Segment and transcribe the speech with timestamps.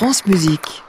[0.00, 0.82] France Musique.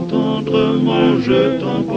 [0.00, 1.87] Tendrement je t'emporte,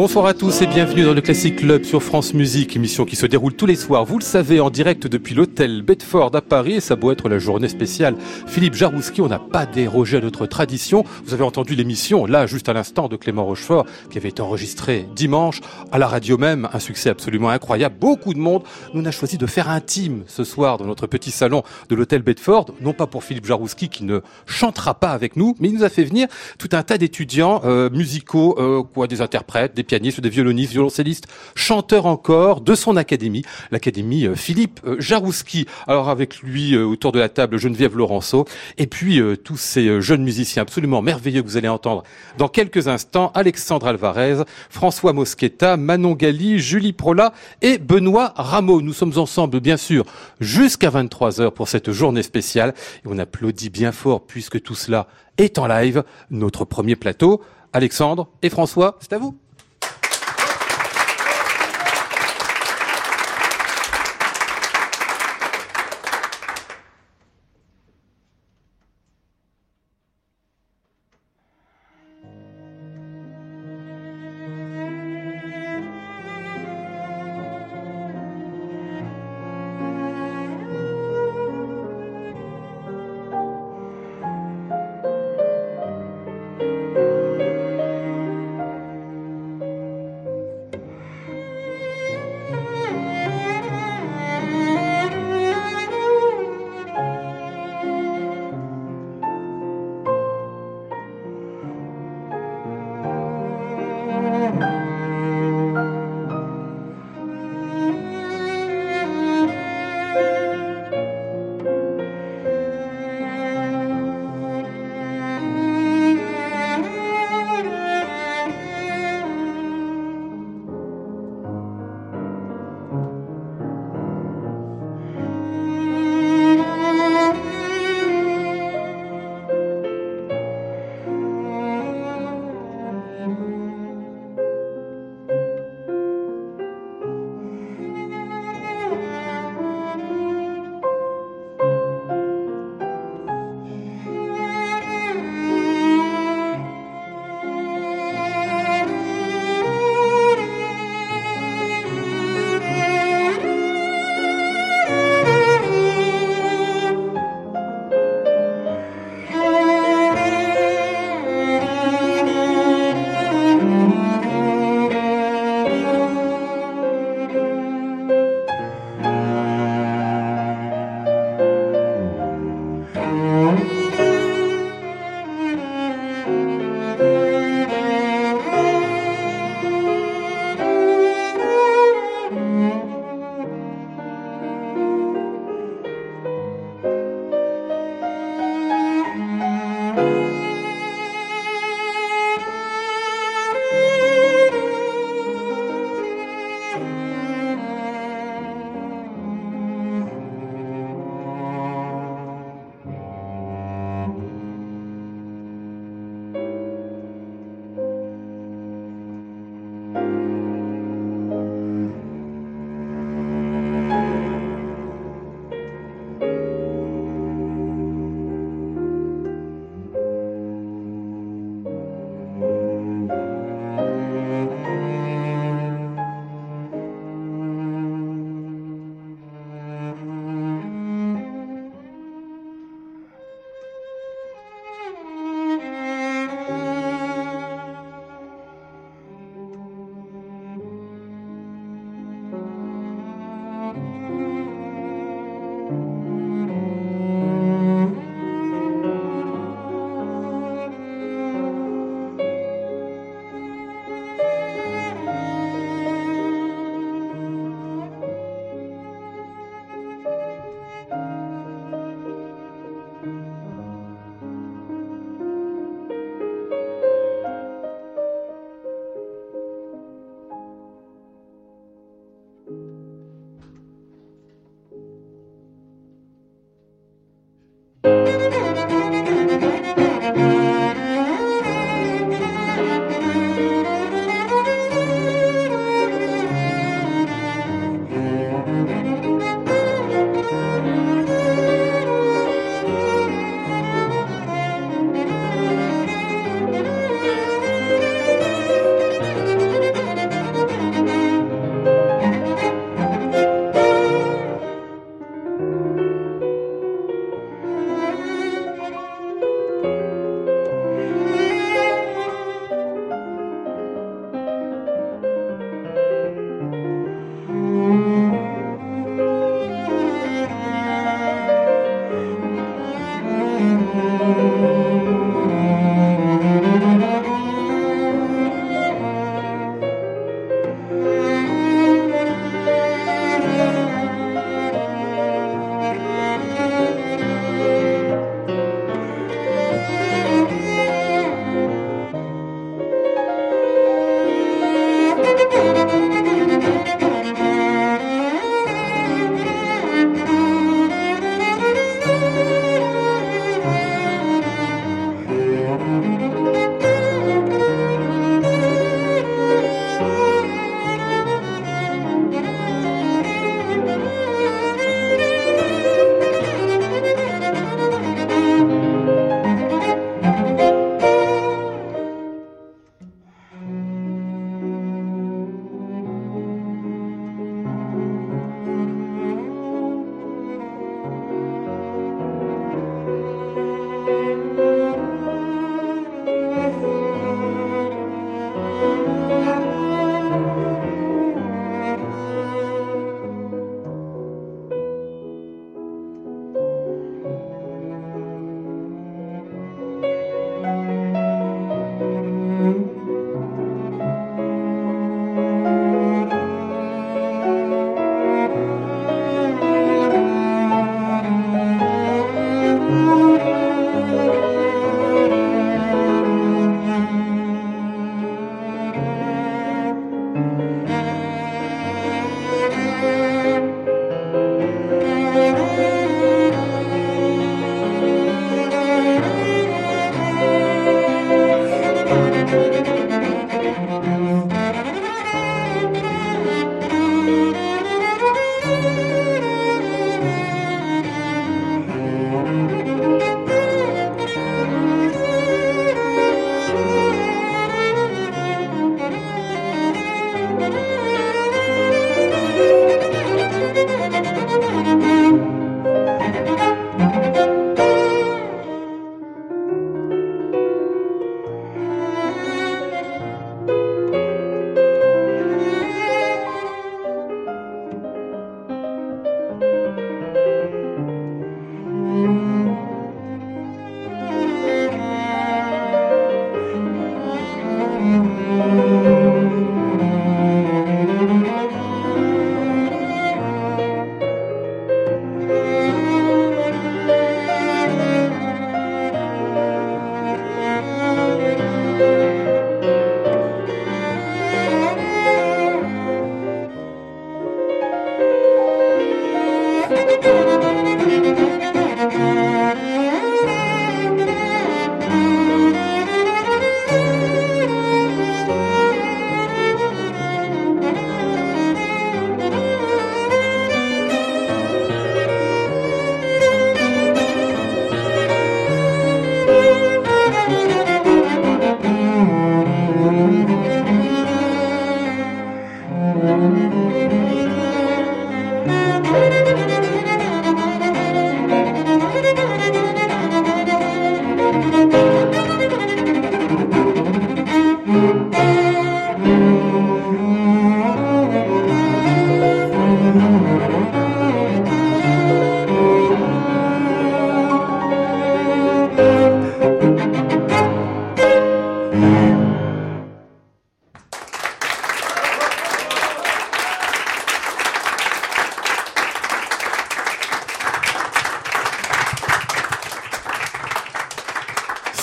[0.00, 3.26] Bonsoir à tous et bienvenue dans le Classic Club sur France Musique, émission qui se
[3.26, 6.80] déroule tous les soirs, vous le savez, en direct depuis l'hôtel Bedford à Paris, et
[6.80, 8.14] ça doit être la journée spéciale.
[8.46, 11.04] Philippe Jarouski, on n'a pas dérogé à notre tradition.
[11.26, 15.06] Vous avez entendu l'émission, là, juste à l'instant, de Clément Rochefort, qui avait été enregistrée
[15.14, 15.60] dimanche,
[15.92, 18.62] à la radio même, un succès absolument incroyable, beaucoup de monde.
[18.94, 22.70] Nous, a choisi de faire intime ce soir dans notre petit salon de l'hôtel Bedford,
[22.80, 25.90] non pas pour Philippe Jarouski qui ne chantera pas avec nous, mais il nous a
[25.90, 30.28] fait venir tout un tas d'étudiants euh, musicaux, euh, quoi, des interprètes, des pianistes, des
[30.28, 35.66] violonistes, violoncellistes, chanteurs encore de son académie, l'académie euh, Philippe euh, Jarouski.
[35.88, 38.44] Alors avec lui euh, autour de la table Geneviève Laurenceau
[38.78, 42.04] et puis tous ces jeunes musiciens absolument merveilleux que vous allez entendre
[42.38, 48.82] dans quelques instants, Alexandre Alvarez, François Mosqueta, Manon Gali, Julie Prola et Benoît Rameau.
[48.82, 50.04] Nous sommes ensemble bien sûr
[50.38, 52.74] jusqu'à 23h pour cette journée spéciale
[53.04, 57.42] et on applaudit bien fort puisque tout cela est en live, notre premier plateau.
[57.72, 59.36] Alexandre et François, c'est à vous.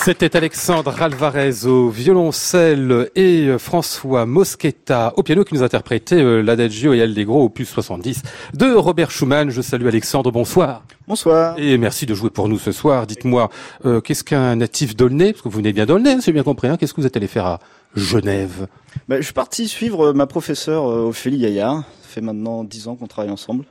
[0.08, 6.94] C'était Alexandre Alvarez au violoncelle et François Moschetta au piano qui nous interprétait euh, l'Adagio
[6.94, 8.22] et Allegro opus 70
[8.54, 9.50] de Robert Schumann.
[9.50, 10.84] Je salue Alexandre, bonsoir.
[11.10, 11.60] Bonsoir.
[11.60, 13.06] Et merci de jouer pour nous ce soir.
[13.06, 13.50] Dites-moi,
[13.84, 15.34] euh, qu'est-ce qu'un natif d'Aulnay?
[15.34, 16.70] Parce que vous venez bien d'Aulnay, c'est bien compris.
[16.70, 16.78] Hein.
[16.78, 17.60] qu'est-ce que vous êtes allé faire à
[17.94, 18.68] Genève?
[19.10, 21.84] Bah, Je suis parti suivre ma professeure Ophélie Gaillard.
[22.04, 23.66] Ça fait maintenant dix ans qu'on travaille ensemble.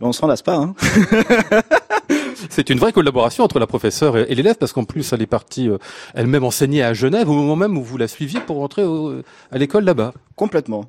[0.00, 0.56] On s'en lasse pas.
[0.56, 0.74] Hein
[2.50, 5.68] C'est une vraie collaboration entre la professeure et, l'élève parce qu'en plus elle est partie
[5.68, 5.78] euh,
[6.14, 8.84] elle-même enseigner à Genève au moment même où vous la suiviez pour rentrer
[9.50, 10.12] à l'école là-bas.
[10.36, 10.84] Complètement.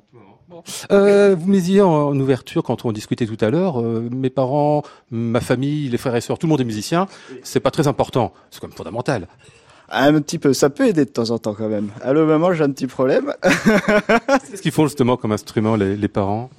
[0.92, 4.82] Euh, vous me disiez en, ouverture quand on discutait tout à l'heure, euh, mes parents,
[5.10, 7.06] ma famille, les frères et sœurs, tout le monde est musicien.
[7.42, 9.28] C'est pas très important, c'est quand même fondamental.
[9.90, 11.90] Un petit peu, ça peut aider de temps en temps quand même.
[12.06, 13.32] Le moment, j'ai un petit problème.
[13.42, 16.50] Qu'est-ce qu'ils font justement comme instrument les parents?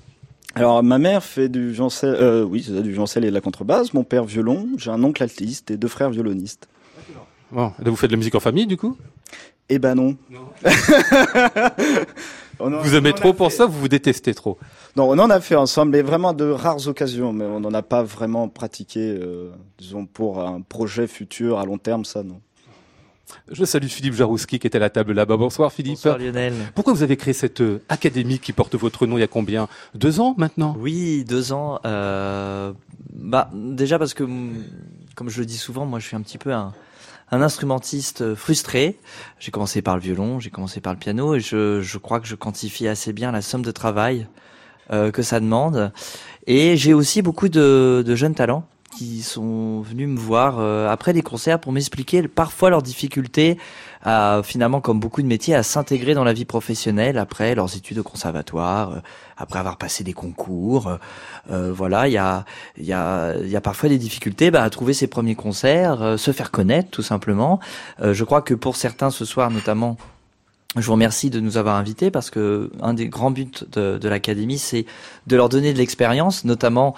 [0.59, 3.93] Alors ma mère fait du violoncelle, euh, oui, c'est du violoncelle et de la contrebasse.
[3.93, 4.67] Mon père violon.
[4.77, 6.67] J'ai un oncle altiste et deux frères violonistes.
[7.51, 8.97] Bon, vous faites de la musique en famille du coup?
[9.69, 10.17] Eh ben non.
[12.59, 14.57] vous aimez trop pour ça, vous vous détestez trop?
[14.97, 17.31] Non, on en a fait ensemble, mais vraiment de rares occasions.
[17.31, 21.77] Mais on n'en a pas vraiment pratiqué, euh, disons pour un projet futur à long
[21.77, 22.41] terme, ça non.
[23.51, 25.37] Je salue Philippe Jarouski qui était à la table là-bas.
[25.37, 25.95] Bonsoir Philippe.
[25.95, 26.53] Bonsoir Lionel.
[26.75, 29.67] Pourquoi vous avez créé cette euh, académie qui porte votre nom il y a combien?
[29.95, 30.75] Deux ans maintenant?
[30.79, 31.79] Oui, deux ans.
[31.85, 32.73] Euh,
[33.13, 34.23] bah déjà parce que,
[35.15, 36.73] comme je le dis souvent, moi je suis un petit peu un,
[37.31, 38.99] instrumentiste frustré.
[39.39, 42.35] J'ai commencé par le violon, j'ai commencé par le piano et je, crois que je
[42.35, 44.27] quantifie assez bien la somme de travail
[44.91, 45.91] euh, que ça demande.
[46.47, 51.21] Et j'ai aussi beaucoup de jeunes talents qui sont venus me voir euh, après les
[51.21, 53.57] concerts pour m'expliquer parfois leurs difficultés
[54.03, 57.99] à finalement comme beaucoup de métiers à s'intégrer dans la vie professionnelle après leurs études
[57.99, 58.99] au conservatoire euh,
[59.37, 60.97] après avoir passé des concours
[61.51, 62.45] euh, voilà il y a
[62.77, 66.17] il y a il y a parfois des difficultés bah, à trouver ses premiers concerts
[66.17, 67.59] se faire connaître tout simplement.
[68.01, 69.97] Je crois que pour certains ce soir notamment
[70.75, 74.09] je vous remercie de nous avoir invités parce que un des grands buts de, de
[74.09, 74.85] l'académie, c'est
[75.25, 76.95] de leur donner de l'expérience, notamment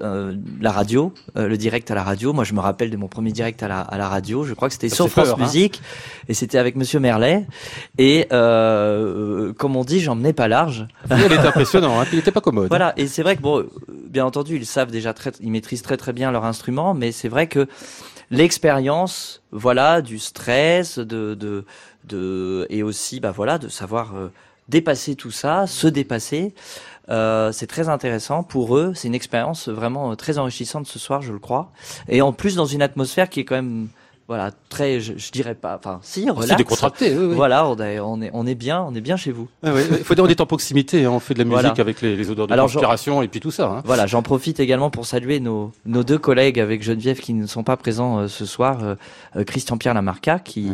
[0.00, 2.32] euh, la radio, euh, le direct à la radio.
[2.32, 4.44] Moi, je me rappelle de mon premier direct à la, à la radio.
[4.44, 5.36] Je crois que c'était sur France hein.
[5.38, 5.80] Musique
[6.28, 7.46] et c'était avec Monsieur Merlet.
[7.98, 10.86] Et euh, comme on dit, j'emmenais pas large.
[11.10, 12.68] Il était impressionnant, hein, il était pas commode.
[12.68, 12.92] Voilà.
[12.96, 13.66] Et c'est vrai que bon,
[14.08, 17.28] bien entendu, ils savent déjà très, ils maîtrisent très très bien leur instrument, mais c'est
[17.28, 17.68] vrai que
[18.32, 21.64] l'expérience, voilà, du stress, de, de,
[22.04, 24.32] de, et aussi, bah voilà, de savoir euh,
[24.68, 26.54] dépasser tout ça, se dépasser.
[27.10, 28.92] Euh, c'est très intéressant pour eux.
[28.94, 31.72] C'est une expérience vraiment euh, très enrichissante ce soir, je le crois.
[32.08, 33.88] Et en plus dans une atmosphère qui est quand même
[34.28, 37.34] voilà très je, dirais pas enfin si relax c'est décontracté oui, oui.
[37.34, 40.04] voilà on est, on est on est bien on est bien chez vous ah il
[40.04, 41.10] faut dire on est en proximité hein.
[41.10, 43.68] on fait de la musique avec les, les, odeurs de transpiration et puis tout ça
[43.68, 43.82] hein.
[43.84, 47.64] voilà j'en profite également pour saluer nos nos deux collègues avec Geneviève qui ne sont
[47.64, 48.78] pas présents euh, ce soir
[49.46, 50.72] Christian Pierre Lamarca qui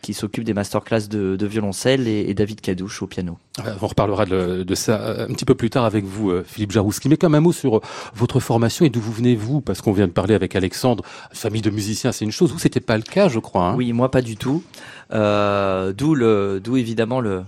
[0.00, 3.38] qui s'occupe des masterclass de, de violoncelle, et, David Cadouche au piano.
[3.82, 6.72] On reparlera de, de, ça euh, un petit peu plus tard avec vous, euh, Philippe
[6.72, 7.08] Jarouski.
[7.08, 7.80] Mais comme un mot sur euh,
[8.14, 11.60] votre formation et d'où vous venez vous, parce qu'on vient de parler avec Alexandre, famille
[11.60, 12.52] de musiciens, c'est une chose.
[12.52, 13.68] Vous, c'était pas le cas, je crois.
[13.68, 14.62] Hein oui, moi pas du tout.
[15.12, 17.42] Euh, d'où le, d'où évidemment le,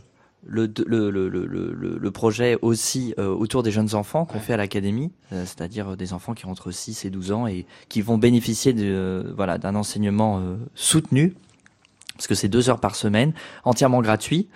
[0.44, 5.12] le, le, le, le, le projet aussi autour des jeunes enfants qu'on fait à l'académie,
[5.30, 9.32] c'est-à-dire des enfants qui ont entre 6 et 12 ans et qui vont bénéficier de,
[9.36, 10.42] voilà, d'un enseignement
[10.74, 11.34] soutenu
[12.16, 13.32] parce que c'est deux heures par semaine,
[13.64, 14.48] entièrement gratuit.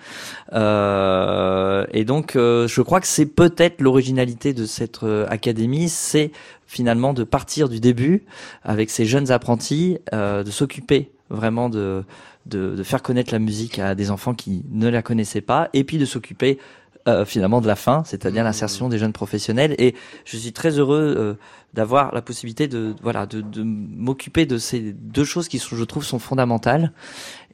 [0.53, 6.31] Euh, et donc, euh, je crois que c'est peut-être l'originalité de cette euh, académie, c'est
[6.65, 8.23] finalement de partir du début
[8.63, 12.03] avec ces jeunes apprentis, de s'occuper vraiment de,
[12.45, 15.85] de, de, faire connaître la musique à des enfants qui ne la connaissaient pas, et
[15.85, 16.59] puis de s'occuper
[17.07, 18.47] euh, finalement de la fin, c'est-à-dire mmh.
[18.47, 19.75] l'insertion des jeunes professionnels.
[19.77, 19.95] Et
[20.25, 21.33] je suis très heureux euh,
[21.73, 25.85] d'avoir la possibilité de voilà de, de m'occuper de ces deux choses qui sont, je
[25.85, 26.91] trouve sont fondamentales.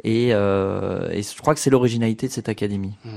[0.04, 2.94] Et, euh, et je crois que c'est l'originalité de cette académie.
[3.06, 3.10] Mmh.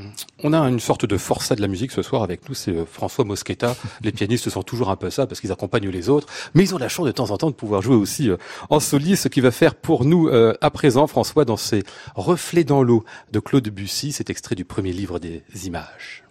[0.45, 3.25] On a une sorte de forçat de la musique ce soir avec nous, c'est François
[3.25, 3.75] Moschetta.
[4.03, 6.79] Les pianistes sont toujours un peu ça parce qu'ils accompagnent les autres, mais ils ont
[6.79, 8.31] la chance de temps en temps de pouvoir jouer aussi
[8.71, 11.83] en soliste, ce qui va faire pour nous à présent, François, dans ces
[12.15, 16.26] Reflets dans l'eau de Claude Bussy, cet extrait du premier livre des images.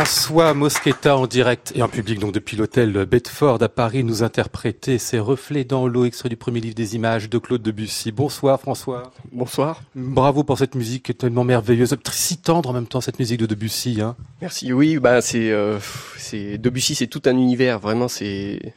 [0.00, 4.96] François Mosqueta en direct et en public donc depuis l'hôtel Bedford à Paris nous interprétait
[4.96, 8.10] ses reflets dans l'eau extrait du premier livre des images de Claude Debussy.
[8.10, 9.12] Bonsoir François.
[9.30, 9.82] Bonsoir.
[9.94, 14.00] Bravo pour cette musique tellement merveilleuse, si tendre en même temps cette musique de Debussy.
[14.00, 14.16] Hein.
[14.40, 14.72] Merci.
[14.72, 15.78] Oui, bah c'est euh,
[16.16, 17.78] c'est Debussy, c'est tout un univers.
[17.78, 18.72] Vraiment, c'est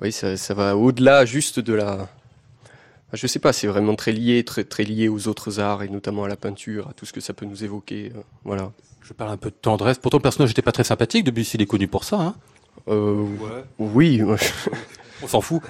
[0.00, 2.08] oui, ça, ça va au-delà juste de la.
[3.12, 6.24] Je sais pas, c'est vraiment très lié, très très lié aux autres arts et notamment
[6.24, 8.12] à la peinture, à tout ce que ça peut nous évoquer.
[8.16, 8.72] euh, voilà.
[9.02, 9.98] Je parle un peu de tendresse.
[9.98, 11.24] Pourtant le personnage n'était pas très sympathique.
[11.24, 12.16] Debussy il est connu pour ça.
[12.20, 12.34] Hein.
[12.88, 13.24] Euh,
[13.78, 14.20] Oui.
[14.22, 14.70] moi, je-
[15.22, 15.62] On s'en fout.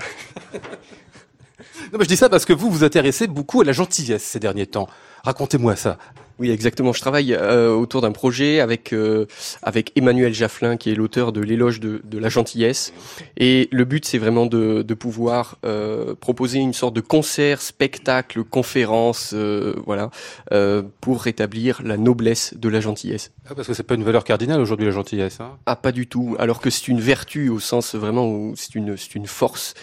[0.54, 4.40] non, mais je dis ça parce que vous vous intéressez beaucoup à la gentillesse ces
[4.40, 4.88] derniers temps.
[5.24, 5.98] Racontez-moi ça.
[6.38, 6.92] Oui, exactement.
[6.92, 9.26] Je travaille euh, autour d'un projet avec euh,
[9.62, 12.92] avec Emmanuel Jafflin, qui est l'auteur de l'éloge de, de la gentillesse.
[13.38, 18.44] Et le but, c'est vraiment de, de pouvoir euh, proposer une sorte de concert, spectacle,
[18.44, 19.34] conférence,
[19.86, 20.10] voilà,
[21.00, 23.32] pour rétablir la noblesse de la gentillesse.
[23.48, 25.40] Ah, parce que c'est pas une valeur cardinale aujourd'hui la gentillesse.
[25.40, 25.52] Hein?
[25.64, 26.36] Ah, pas du tout.
[26.38, 29.74] Alors que c'est une vertu au sens vraiment où c'est une c'est une force.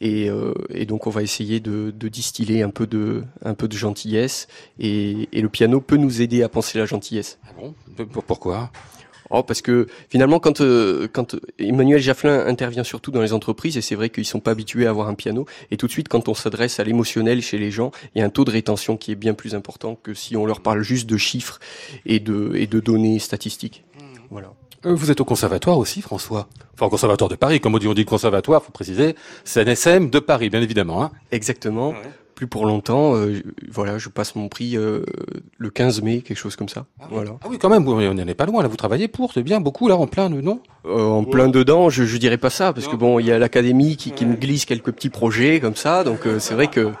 [0.00, 3.68] Et, euh, et donc on va essayer de, de distiller un peu de un peu
[3.68, 4.48] de gentillesse.
[4.78, 7.38] Et, et le piano peut nous aider à penser la gentillesse.
[7.46, 7.74] Ah bon?
[8.06, 8.70] Pour- Pourquoi?
[9.32, 13.80] Oh, parce que finalement, quand euh, quand Emmanuel Jafflin intervient surtout dans les entreprises, et
[13.80, 16.28] c'est vrai qu'ils sont pas habitués à avoir un piano, et tout de suite, quand
[16.28, 19.12] on s'adresse à l'émotionnel chez les gens, il y a un taux de rétention qui
[19.12, 21.60] est bien plus important que si on leur parle juste de chiffres
[22.06, 23.84] et de et de données statistiques.
[24.30, 24.52] Voilà.
[24.84, 26.48] Euh, Vous êtes au conservatoire aussi, François?
[26.74, 27.60] Enfin, au conservatoire de Paris.
[27.60, 29.14] Comme on dit, on dit conservatoire, faut préciser.
[29.44, 31.04] C'est NSM de Paris, bien évidemment.
[31.04, 31.10] Hein.
[31.30, 31.94] Exactement.
[32.40, 35.02] Plus pour longtemps, euh, je- voilà, je passe mon prix euh,
[35.58, 36.86] le 15 mai, quelque chose comme ça.
[37.10, 37.32] Voilà.
[37.42, 38.62] Ah oui, quand même, vous- on n'en est pas loin.
[38.62, 40.60] Là, vous travaillez pour, c'est bien, beaucoup là, en plein, non?
[40.86, 43.38] Euh, en plein dedans, je, je dirais pas ça, parce que bon, il y a
[43.38, 46.92] l'académie qui, qui me glisse quelques petits projets comme ça, donc euh, c'est vrai que.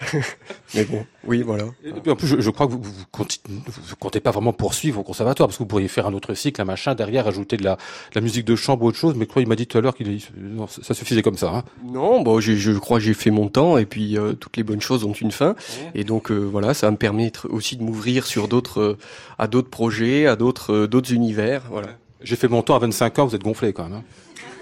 [0.74, 1.64] Mais bon, oui, voilà.
[1.84, 4.52] Et puis en plus, je, je crois que vous, vous, continuez- vous comptez pas vraiment
[4.52, 7.56] poursuivre au conservatoire, parce que vous pourriez faire un autre cycle, un machin, derrière, ajouter
[7.56, 9.14] de la, de la musique de chambre ou autre chose.
[9.16, 10.20] Mais quoi, il m'a dit tout à l'heure qu'il
[10.68, 11.54] ça suffisait comme ça.
[11.54, 11.64] Hein.
[11.84, 14.80] Non, bon, je crois que j'ai fait mon temps, et puis euh, toutes les bonnes
[14.80, 15.54] choses ont une fin,
[15.94, 18.98] et donc euh, voilà, ça va me permettre aussi de m'ouvrir sur d'autres, euh,
[19.38, 21.88] à d'autres projets, à d'autres, d'autres univers, voilà.
[22.20, 23.92] J'ai fait mon temps à 25 ans, vous êtes gonflé quand même.
[23.98, 24.02] Hein.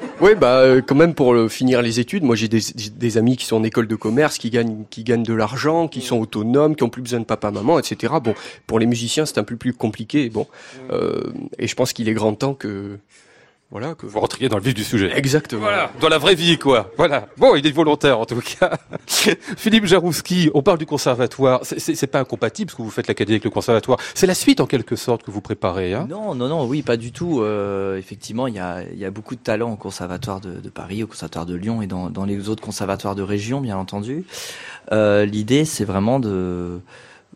[0.20, 3.44] Oui, bah euh, quand même pour euh, finir les études, moi j'ai des, amis qui
[3.44, 6.84] sont en école de commerce, qui gagnent, qui gagnent de l'argent, qui sont autonomes, qui
[6.84, 8.14] ont plus besoin de papa, maman, etc.
[8.22, 8.34] Bon,
[8.66, 10.46] pour les musiciens c'est un peu plus compliqué, bon,
[10.90, 12.98] euh, et je pense qu'il est grand temps que,
[13.72, 15.10] voilà, que Vous rentriez dans le vif du sujet.
[15.16, 15.62] exactement.
[15.62, 16.90] Voilà, dans la vraie vie, quoi.
[16.98, 17.26] Voilà.
[17.38, 18.78] Bon, il est volontaire, en tout cas.
[19.56, 21.60] Philippe Jarouski, on parle du conservatoire.
[21.64, 23.98] C'est- pas incompatible, parce que vous faites l'académie avec le conservatoire.
[24.14, 26.06] C'est la suite, en quelque sorte, que vous préparez, hein?
[26.10, 27.40] Non, non, non, oui, pas du tout.
[27.40, 30.68] Euh, effectivement, il y a, il y a beaucoup de talents au conservatoire de, de
[30.68, 34.24] Paris, au conservatoire de Lyon et dans, dans les autres conservatoires de région, bien entendu.
[34.92, 36.80] Euh, L'idée, c'est vraiment de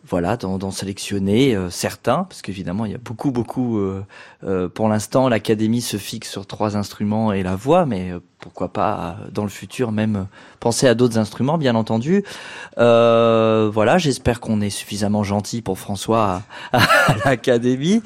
[0.09, 3.77] voilà, d'en sélectionner euh, certains, parce qu'évidemment, il y a beaucoup, beaucoup.
[3.79, 4.03] euh,
[4.43, 8.71] euh, pour l'instant, l'académie se fixe sur trois instruments et la voix, mais euh, pourquoi
[8.71, 10.27] pas euh, dans le futur même
[10.59, 12.23] penser à d'autres instruments, bien entendu.
[12.77, 18.01] Euh, voilà, j'espère qu'on est suffisamment gentil pour François à, à l'académie.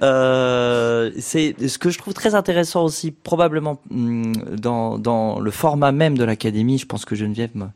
[0.00, 6.18] C'est ce que je trouve très intéressant aussi, probablement hum, dans, dans le format même
[6.18, 6.78] de l'académie.
[6.78, 7.66] Je pense que Geneviève me,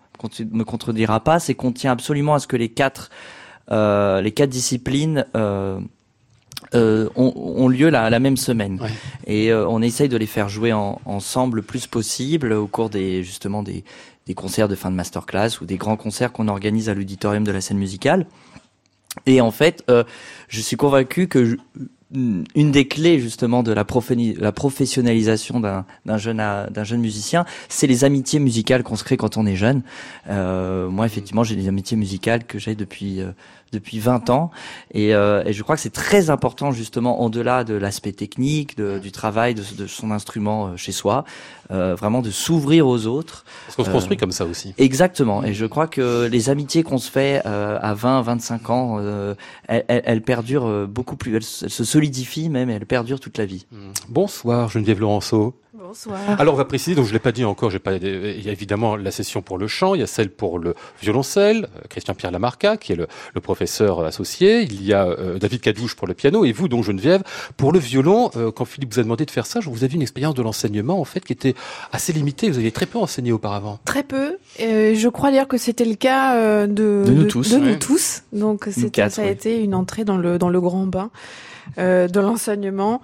[0.52, 3.10] me contredira pas, c'est qu'on tient absolument à ce que les quatre
[3.70, 5.80] euh, les quatre disciplines euh,
[6.74, 8.80] euh, ont, ont lieu la, la même semaine.
[8.80, 8.90] Ouais.
[9.26, 12.90] Et euh, on essaye de les faire jouer en- ensemble le plus possible au cours
[12.90, 13.84] des justement des,
[14.26, 17.52] des concerts de fin de masterclass ou des grands concerts qu'on organise à l'auditorium de
[17.52, 18.26] la scène musicale.
[19.26, 20.02] Et en fait, euh,
[20.48, 21.56] je suis convaincu que
[22.14, 27.86] une des clés justement de la, professionnalisation d'un d'un jeune à- d'un jeune musicien, c'est
[27.86, 29.82] les amitiés musicales qu'on se crée quand on est jeune.
[30.28, 33.32] Euh, moi, effectivement, j'ai des amitiés musicales que j'ai depuis euh,
[33.72, 34.50] depuis 20 ans,
[34.92, 38.98] et, euh, et je crois que c'est très important justement, au-delà de l'aspect technique, de-
[38.98, 41.24] du travail de, de son instrument euh, chez soi,
[41.70, 43.44] euh, vraiment de s'ouvrir aux autres.
[43.66, 44.74] Parce qu'on se construit comme ça aussi.
[44.78, 45.42] Exactement.
[45.42, 49.00] Et je crois que les amitiés qu'on se fait à 20, 25 ans,
[49.68, 51.36] elles, perdurent beaucoup plus.
[51.36, 53.66] Elles, se elles se solidifient même et elles perdurent toute la vie.
[54.08, 55.54] Bonsoir, Geneviève Laurenceau.
[55.76, 56.20] Bonsoir.
[56.38, 58.52] Alors, on va préciser, donc je l'ai pas dit encore, j'ai pas, il y a
[58.52, 62.30] évidemment la session pour le chant, il y a celle pour le violoncelle, euh, Christian-Pierre
[62.30, 66.14] Lamarca, qui est le, le professeur associé, il y a euh, David Cadouche pour le
[66.14, 67.24] piano, et vous, donc Geneviève,
[67.56, 69.94] pour le violon, euh, quand Philippe vous a demandé de faire ça, je vous avez
[69.94, 71.54] une expérience de l'enseignement, en fait, qui était
[71.90, 73.80] assez limitée, vous aviez très peu enseigné auparavant.
[73.84, 74.36] Très peu.
[74.60, 77.72] Euh, je crois d'ailleurs que c'était le cas euh, de, De nous tous, de ouais.
[77.72, 78.22] nous tous.
[78.32, 81.10] Donc quatre, ça a été une entrée dans le dans le grand bain
[81.78, 83.00] euh, de l'enseignement,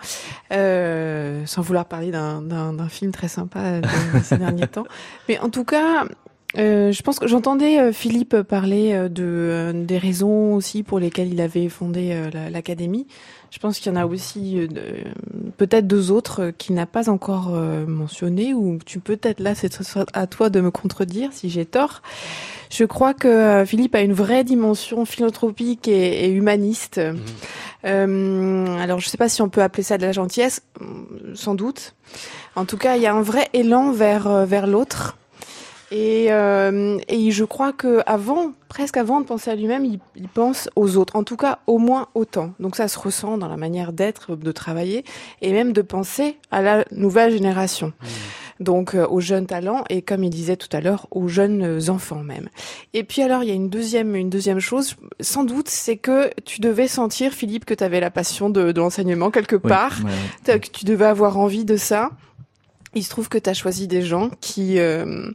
[0.52, 4.86] euh, sans vouloir parler d'un film très sympa de ces derniers temps.
[5.28, 6.04] Mais en tout cas,
[6.58, 11.32] Euh, je pense que j'entendais euh, Philippe parler euh, de des raisons aussi pour lesquelles
[11.32, 13.06] il avait fondé la- l'académie.
[13.52, 14.68] Je pense qu'il y en a aussi
[15.56, 19.72] peut-être deux autres qu'il n'a pas encore mentionné ou tu peux peut-être là c'est
[20.12, 22.02] à toi de me contredire si j'ai tort.
[22.70, 27.00] Je crois que Philippe a une vraie dimension philanthropique et, et humaniste.
[27.84, 30.62] Euh, alors je sais pas si on peut appeler ça de la gentillesse,
[31.34, 31.94] sans doute.
[32.54, 35.16] En tout cas, il y a un vrai élan vers vers l'autre.
[35.92, 40.28] Et, euh, et je crois que avant, presque avant de penser à lui-même, il, il
[40.28, 41.16] pense aux autres.
[41.16, 42.52] En tout cas, au moins autant.
[42.60, 45.04] Donc ça se ressent dans la manière d'être, de travailler,
[45.42, 47.92] et même de penser à la nouvelle génération.
[48.60, 52.22] Donc euh, aux jeunes talents et comme il disait tout à l'heure, aux jeunes enfants
[52.22, 52.50] même.
[52.92, 56.30] Et puis alors il y a une deuxième, une deuxième chose, sans doute, c'est que
[56.44, 60.10] tu devais sentir, Philippe, que tu avais la passion de, de l'enseignement quelque part ouais,
[60.10, 60.16] ouais.
[60.44, 62.10] T'as- que tu devais avoir envie de ça.
[62.94, 65.30] Il se trouve que tu as choisi des gens qui euh,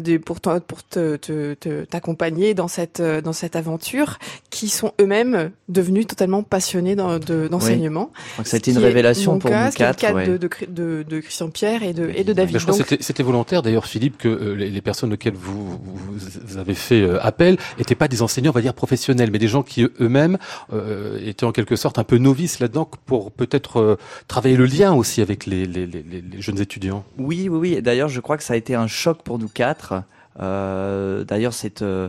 [0.00, 4.18] des, pour pour te te- te- t'accompagner dans cette euh, dans cette aventure,
[4.50, 8.10] qui sont eux-mêmes devenus totalement passionnés de- d'enseignement.
[8.14, 9.98] Je crois que ça a été une révélation pour cas, nous quatre.
[9.98, 10.26] cas ouais.
[10.28, 12.54] de, de, de, de Christian Pierre et de, et de David.
[12.54, 15.34] Mais je crois que Donc, c'était- volontaire d'ailleurs, Philippe, que euh, les, les personnes auxquelles
[15.34, 19.38] vous, vous avez fait euh, appel n'étaient pas des enseignants, on va dire professionnels, mais
[19.38, 20.38] des gens qui eux-mêmes
[20.72, 23.96] euh, étaient en quelque sorte un peu novices là-dedans pour peut-être euh,
[24.28, 27.04] travailler le lien aussi avec les, les, les, les- les jeunes étudiants.
[27.18, 29.48] Oui, oui, D'ailleurs, je crois que ça a été un choc pour nous
[30.40, 32.08] Euh, D'ailleurs, c'est euh,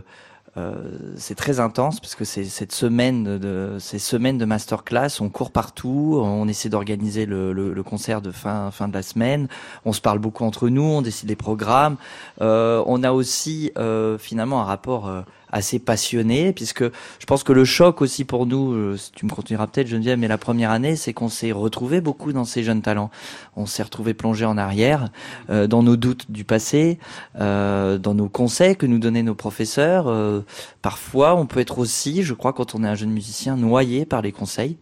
[0.58, 0.74] euh,
[1.15, 5.52] c'est très intense parce que c'est cette semaine de, ces semaines de masterclass, on court
[5.52, 9.47] partout, on essaie d'organiser le, concert de fin de la semaine.
[9.86, 11.95] On se parle beaucoup entre nous, on décide les programmes.
[12.41, 13.71] On a aussi
[14.19, 15.10] finalement un rapport
[15.51, 19.67] assez passionné puisque je pense que le choc aussi pour nous, euh, tu me continueras
[19.67, 23.11] peut-être Geneviève, mais la première année, c'est qu'on s'est retrouvé beaucoup dans ces jeunes talents.
[23.55, 25.09] On s'est retrouvé plongé en arrière
[25.49, 26.99] euh, dans nos doutes du passé,
[27.39, 30.07] euh, dans nos conseils que nous donnaient nos professeurs.
[30.07, 30.41] Euh,
[30.81, 34.21] parfois, on peut être aussi, je crois, quand on est un jeune musicien, noyé par
[34.21, 34.77] les conseils.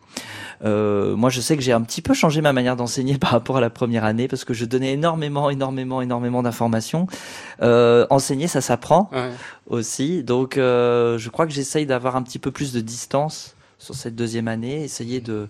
[0.61, 3.61] Moi, je sais que j'ai un petit peu changé ma manière d'enseigner par rapport à
[3.61, 7.07] la première année parce que je donnais énormément, énormément, énormément d'informations.
[7.61, 9.09] Enseigner, ça s'apprend
[9.67, 10.23] aussi.
[10.23, 14.47] Donc, je crois que j'essaye d'avoir un petit peu plus de distance sur cette deuxième
[14.47, 15.47] année, essayer de,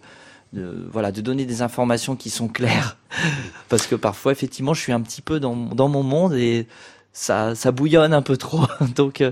[0.53, 2.97] voilà, de donner des informations qui sont claires,
[3.69, 6.67] parce que parfois, effectivement, je suis un petit peu dans, dans mon monde et
[7.13, 8.61] ça, ça bouillonne un peu trop.
[8.95, 9.31] Donc, euh,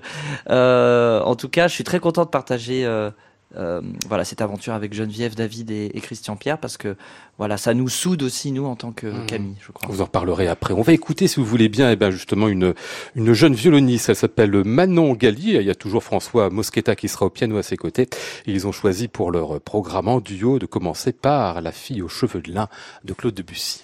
[0.50, 2.86] euh, en tout cas, je suis très content de partager.
[2.86, 3.12] euh,
[3.56, 6.98] euh, voilà cette aventure avec Geneviève, David et, et Christian Pierre parce que
[7.38, 9.26] voilà ça nous soude aussi nous en tant que Mhm.
[9.26, 9.88] Camille je crois.
[9.90, 10.74] Vous en reparlerez après.
[10.74, 12.74] On va écouter, si vous voulez bien, eh ben justement une
[13.16, 14.10] une jeune violoniste.
[14.10, 15.56] Elle s'appelle Manon Galli.
[15.56, 18.10] Il y a toujours François Moschetta qui sera au piano à ses côtés.
[18.48, 22.42] Ils ont choisi pour leur programme en duo de commencer par La fille aux cheveux
[22.42, 22.68] de lin
[23.06, 23.84] de Claude Debussy.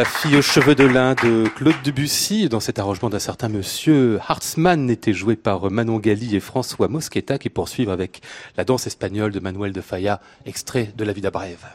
[0.00, 4.18] La fille aux cheveux de lin de Claude Debussy, dans cet arrangement d'un certain monsieur
[4.26, 8.22] Hartzmann, était joué par Manon Gali et François Mosqueta, qui poursuivent avec
[8.56, 11.66] la danse espagnole de Manuel de Falla, extrait de La Vida Brève.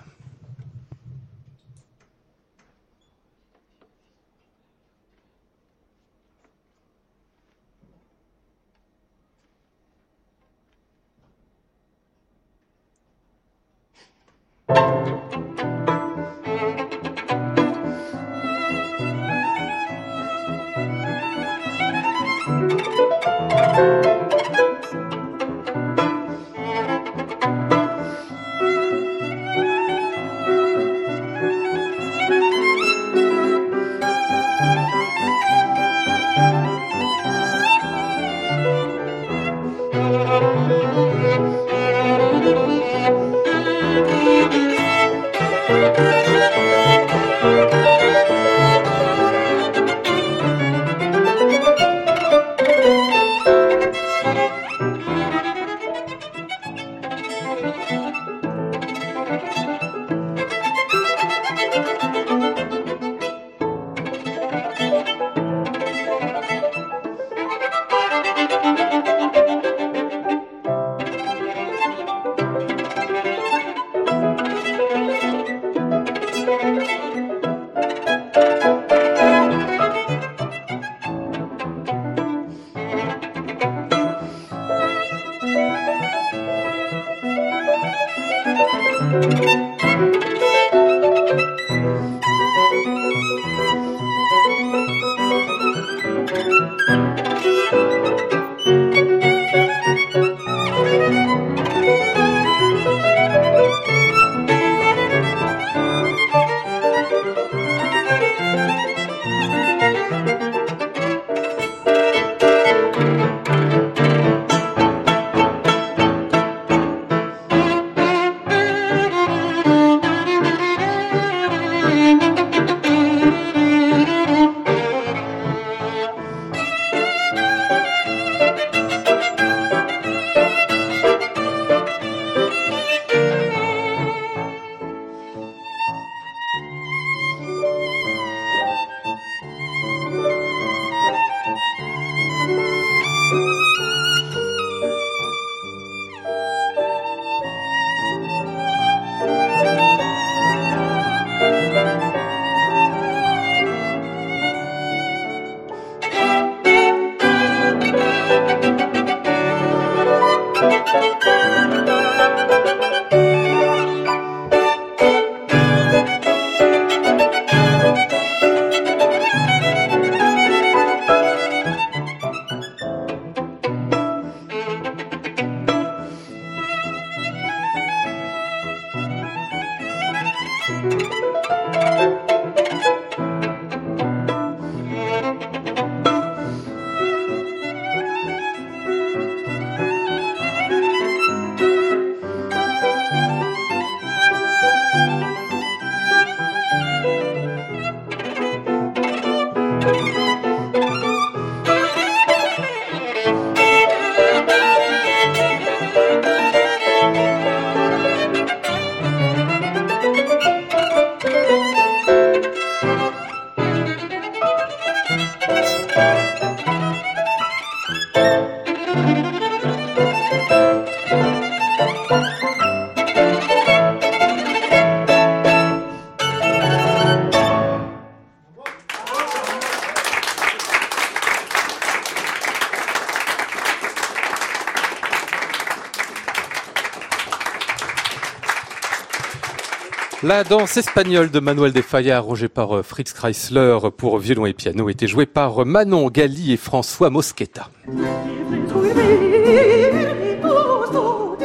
[240.36, 244.52] La danse espagnole de Manuel de Falla, arrangée par euh, Fritz Chrysler pour violon et
[244.52, 247.70] piano, était jouée par euh, Manon Gali et François Mosqueta.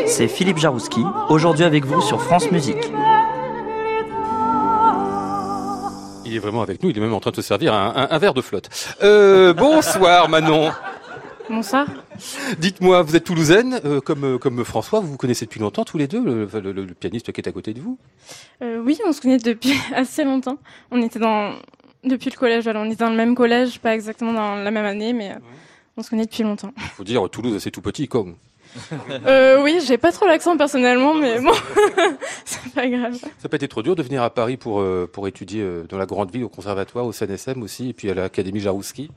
[0.06, 2.92] C'est Philippe Jarouski, aujourd'hui avec vous sur France Musique.
[6.26, 8.08] Il est vraiment avec nous, il est même en train de se servir un, un-
[8.10, 8.68] un verre de flotte.
[9.04, 10.72] Euh, bonsoir Manon.
[11.48, 11.86] Bonsoir.
[12.58, 15.98] Dites-moi, vous êtes toulousaine, euh, comme, euh, comme François, vous vous connaissez depuis longtemps tous
[15.98, 17.98] les deux, le, le- le- le pianiste qui est à côté de vous?
[18.62, 20.58] Euh, oui, on se connaît depuis assez longtemps.
[20.90, 21.54] On était dans
[22.04, 22.66] depuis le collège.
[22.66, 25.34] Alors, on était dans le même collège, pas exactement dans la même année, mais
[25.96, 26.72] on se connaît depuis longtemps.
[26.96, 28.36] faut dire, Toulouse c'est tout petit, comme.
[29.26, 31.52] Euh, oui, j'ai pas trop l'accent personnellement, mais bon,
[32.44, 33.14] c'est pas grave.
[33.14, 35.84] Ça n'a pas été trop dur de venir à Paris pour, euh, pour étudier euh,
[35.88, 39.10] dans la grande ville, au conservatoire, au CNSM aussi, et puis à l'Académie Jarouski.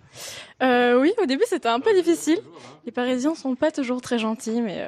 [0.61, 2.39] Oui, au début, c'était un peu difficile.
[2.85, 4.85] Les Parisiens sont pas toujours très gentils, mais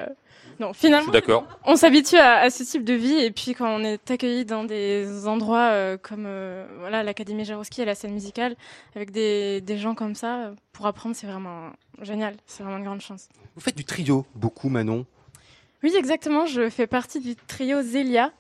[0.60, 1.47] non, finalement, d'accord.
[1.66, 3.16] on s'habitue à, à ce type de vie.
[3.16, 7.82] Et puis, quand on est accueilli dans des endroits euh, comme euh, voilà l'Académie Jarouski
[7.82, 8.56] et la scène musicale,
[8.95, 12.36] avec des, des gens comme ça, pour apprendre, c'est vraiment génial.
[12.45, 13.30] C'est vraiment une grande chance.
[13.56, 15.06] Vous faites du trio, beaucoup Manon.
[15.84, 16.45] Oui, exactement.
[16.45, 18.32] Je fais partie du trio Zélia.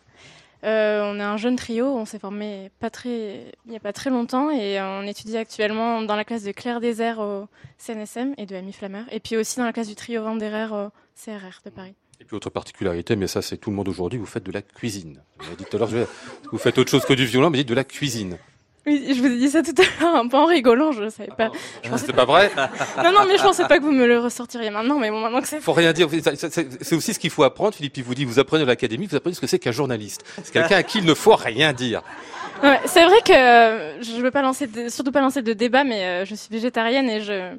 [0.63, 1.85] Euh, on est un jeune trio.
[1.85, 6.01] On s'est formé pas très, il n'y a pas très longtemps et on étudie actuellement
[6.01, 7.47] dans la classe de Claire Désert au
[7.77, 9.03] CNSM et de Amy Flammer.
[9.11, 10.89] Et puis aussi dans la classe du trio Vanderer au
[11.23, 11.93] CRR de Paris.
[12.25, 14.63] Et puis autre particularité, mais ça c'est tout le monde aujourd'hui, vous faites de la
[14.63, 15.21] cuisine.
[15.37, 16.07] Vous m'avez dit tout à l'heure,
[16.51, 18.39] vous faites autre chose que du violon, mais dites de la cuisine.
[18.87, 20.91] Oui, je vous ai dit ça tout à l'heure, un peu en rigolant.
[20.91, 21.51] Je savais pas.
[21.83, 22.07] Je pensais...
[22.07, 22.51] C'est pas vrai
[23.03, 24.97] Non, non, mais je pensais pas que vous me le ressortiriez maintenant.
[24.97, 26.07] Mais bon, maintenant que c'est Faut rien dire.
[26.09, 27.75] C'est- aussi ce qu'il faut apprendre.
[27.75, 30.23] Philippe, il vous dit, vous apprenez à l'académie, vous apprenez ce que c'est qu'un journaliste.
[30.43, 32.01] C'est quelqu'un à qui il ne faut rien dire.
[32.63, 35.83] Ouais, c'est vrai que euh, je veux pas lancer, de, surtout pas lancer de débat,
[35.83, 37.55] mais euh, je suis végétarienne et je,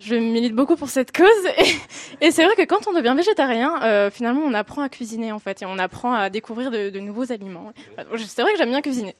[0.00, 1.26] je milite beaucoup pour cette cause.
[2.20, 5.38] Et, c'est vrai que quand on devient végétarien, euh, finalement, on apprend à cuisiner en
[5.38, 7.72] fait, et on apprend à découvrir de, de nouveaux aliments.
[8.16, 9.14] C'est vrai que j'aime bien cuisiner.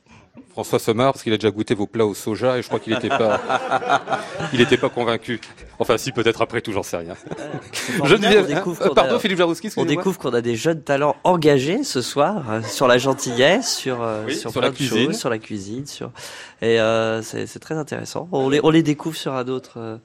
[0.53, 2.81] François se marre parce qu'il a déjà goûté vos plats au soja et je crois
[2.81, 3.41] qu'il n'était pas,
[4.53, 5.41] il était pas convaincu.
[5.79, 7.15] Enfin, si, peut-être après tout, j'en sais rien.
[8.47, 11.85] Découvre euh, qu'on a- pardon, Philippe Jarouski, On découvre qu'on a des jeunes talents engagés
[11.85, 15.07] ce soir euh, sur la gentillesse, sur euh, Oui, sur, la de cuisine.
[15.07, 16.11] choses, sur la cuisine, sur
[16.63, 16.79] et
[17.23, 18.29] c'est très intéressant.
[18.33, 19.99] On les on les découvre sur un autre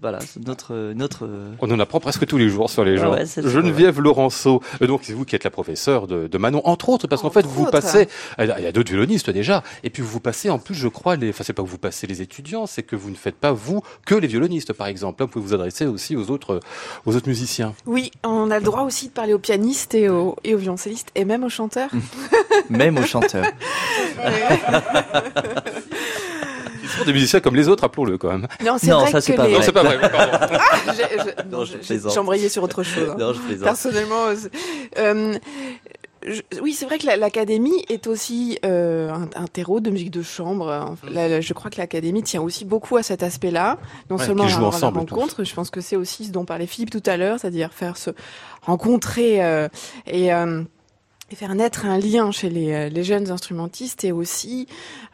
[0.00, 1.28] voilà notre notre
[1.60, 3.12] On en apprend presque tous les jours sur les gens.
[3.12, 6.88] ouais, Geneviève Laurenceau, euh, donc c'est vous qui êtes la professeure de, de Manon, entre
[6.88, 7.72] autres, parce qu'en fait vous autres.
[7.72, 8.08] passez,
[8.38, 11.30] il y a d'autres violonistes déjà, et puis vous passez en plus, je crois, les,
[11.30, 13.82] enfin c'est pas que vous passez les étudiants, c'est que vous ne faites pas vous
[14.06, 15.22] que les violonistes, par exemple.
[15.22, 16.60] Là, vous pouvez vous adresser aussi aux autres,
[17.06, 17.74] aux autres musiciens.
[17.86, 21.08] Oui, on a le droit aussi de parler aux pianistes et aux, et aux violoncellistes
[21.14, 21.90] et même aux chanteurs.
[22.70, 23.46] même aux chanteurs.
[26.82, 28.46] Ils sont des musiciens comme les autres, rappelons-le quand même.
[28.64, 29.98] Non, c'est Non, vrai ça, c'est que pas les- Non, c'est pas vrai.
[30.00, 30.56] pardon.
[30.96, 32.12] J'ai- je- Non, je plaisante.
[32.50, 33.10] Sur autre chose.
[33.10, 33.16] hein.
[33.18, 33.64] non, je plaisante.
[33.64, 34.50] Personnellement, c'est-
[34.98, 35.36] euh,
[36.30, 40.10] je- oui, c'est vrai que la- l'académie est aussi euh, un, un terreau de musique
[40.10, 40.96] de chambre.
[41.10, 43.78] Là, là, je crois que l'académie tient aussi beaucoup à cet aspect-là.
[44.10, 45.14] Non Ouais, seulement la ensemble, tous.
[45.14, 47.96] rencontre, je pense que c'est aussi ce dont parlait Philippe tout à l'heure, c'est-à-dire faire
[47.96, 48.10] se
[48.62, 49.68] rencontrer euh,
[50.06, 50.62] et euh,
[51.30, 54.66] et faire naître un lien chez les, les jeunes instrumentistes et aussi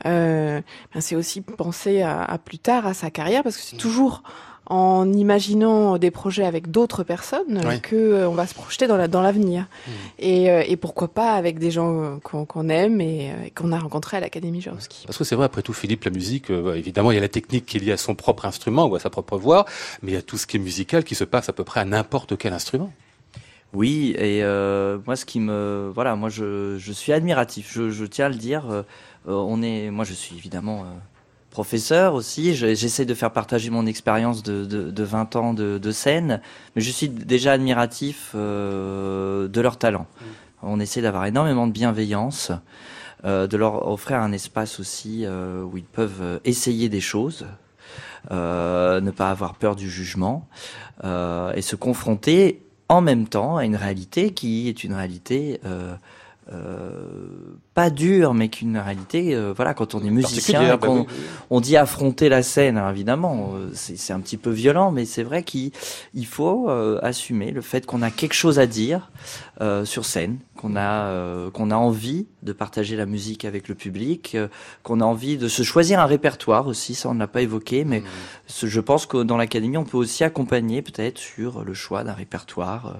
[0.06, 0.60] euh,
[0.94, 4.22] ben, c'est aussi penser à, à plus tard à sa carrière parce que c'est toujours
[4.66, 7.80] en imaginant des projets avec d'autres personnes Ouais.
[7.80, 9.66] que euh, on va se projeter dans la dans l'avenir
[10.18, 13.72] et, euh, et pourquoi pas avec des gens euh, qu'on aime et, euh, et qu'on
[13.72, 15.04] a rencontrés à l'Académie Jarouski.
[15.06, 17.20] Parce que c'est vrai, après tout, Philippe, la musique, euh, bah, évidemment, il y a
[17.20, 19.66] la technique qui est liée à son propre instrument ou à sa propre voix,
[20.02, 21.80] mais il y a tout ce qui est musical qui se passe à peu près
[21.80, 22.90] à n'importe quel instrument.
[23.74, 27.72] Oui, et euh, moi, ce qui me, voilà, moi, je, je suis admiratif.
[27.74, 28.64] Je, je tiens à le dire.
[28.70, 28.82] euh,
[29.26, 30.84] on est, moi, je suis évidemment euh,
[31.54, 32.54] professeur aussi.
[32.56, 36.40] Je- J'essaie de faire partager mon expérience de, de, de 20 ans de, de scène,
[36.74, 40.06] mais je suis déjà admiratif euh, de leur talent.
[40.62, 42.50] On essaie d'avoir énormément de bienveillance,
[43.24, 47.46] euh, de leur offrir un espace aussi euh, où ils peuvent essayer des choses.
[48.30, 50.48] ne pas avoir peur du jugement
[51.04, 55.60] et se confronter en même temps à une réalité qui est une réalité
[56.52, 57.06] euh,
[57.74, 61.06] pas dure, mais qu'une réalité, euh, voilà, quand on est musicien, oui.
[61.50, 65.06] on dit affronter la scène, alors évidemment, euh, c'est c'est un petit peu violent, mais
[65.06, 65.72] c'est vrai qu'il
[66.12, 69.10] il faut euh, assumer le fait qu'on a quelque chose à dire
[69.60, 73.74] euh, sur scène, qu'on a euh, qu'on a envie de partager la musique avec le
[73.74, 74.48] public, euh,
[74.82, 77.84] qu'on a envie de se choisir un répertoire aussi, ça on ne l'a pas évoqué,
[77.84, 78.02] mais
[78.46, 82.14] ce- je pense que dans l'académie on peut aussi accompagner peut-être sur le choix d'un
[82.14, 82.96] répertoire.